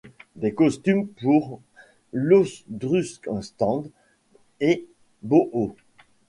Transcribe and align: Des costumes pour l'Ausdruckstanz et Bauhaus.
Des 0.35 0.51
costumes 0.55 1.05
pour 1.21 1.61
l'Ausdruckstanz 2.11 3.91
et 4.59 4.87
Bauhaus. 5.21 5.75